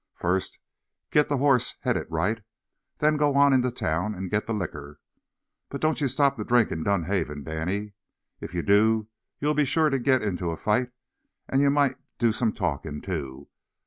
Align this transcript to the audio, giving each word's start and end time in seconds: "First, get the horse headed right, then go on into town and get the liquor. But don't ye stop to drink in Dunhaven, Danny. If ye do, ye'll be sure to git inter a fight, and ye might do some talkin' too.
"First, 0.15 0.57
get 1.11 1.29
the 1.29 1.37
horse 1.37 1.75
headed 1.81 2.07
right, 2.09 2.41
then 2.97 3.17
go 3.17 3.35
on 3.35 3.53
into 3.53 3.69
town 3.69 4.15
and 4.15 4.31
get 4.31 4.47
the 4.47 4.51
liquor. 4.53 4.99
But 5.69 5.79
don't 5.79 6.01
ye 6.01 6.07
stop 6.07 6.37
to 6.37 6.43
drink 6.43 6.71
in 6.71 6.81
Dunhaven, 6.81 7.43
Danny. 7.43 7.93
If 8.39 8.55
ye 8.55 8.63
do, 8.63 9.09
ye'll 9.37 9.53
be 9.53 9.63
sure 9.63 9.91
to 9.91 9.99
git 9.99 10.23
inter 10.23 10.49
a 10.51 10.57
fight, 10.57 10.89
and 11.47 11.61
ye 11.61 11.69
might 11.69 11.97
do 12.17 12.31
some 12.31 12.51
talkin' 12.51 13.01
too. 13.01 13.47